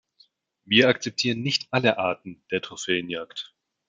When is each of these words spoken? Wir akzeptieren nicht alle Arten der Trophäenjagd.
Wir 0.65 0.89
akzeptieren 0.89 1.43
nicht 1.43 1.67
alle 1.69 1.99
Arten 1.99 2.41
der 2.49 2.63
Trophäenjagd. 2.63 3.53